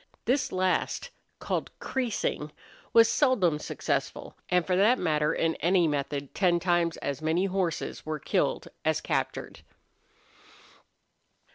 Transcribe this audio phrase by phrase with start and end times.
[0.25, 2.51] This last, called creasing,
[2.91, 8.03] was seldom successful, and for that matter in any method ten times as many horses
[8.03, 9.61] were killed as captured.